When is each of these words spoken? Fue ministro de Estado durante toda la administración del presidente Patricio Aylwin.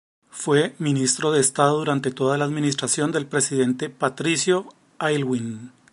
Fue 0.31 0.73
ministro 0.79 1.31
de 1.31 1.39
Estado 1.39 1.77
durante 1.77 2.09
toda 2.09 2.35
la 2.35 2.45
administración 2.45 3.11
del 3.11 3.27
presidente 3.27 3.91
Patricio 3.91 4.67
Aylwin. 4.97 5.71